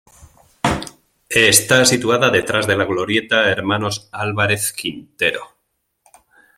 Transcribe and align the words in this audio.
Está 1.53 1.85
situada 1.85 2.31
detrás 2.31 2.65
de 2.65 2.75
la 2.75 2.85
Glorieta 2.85 3.51
Hermanos 3.51 4.09
Álvarez 4.11 4.73
Quintero. 4.73 5.59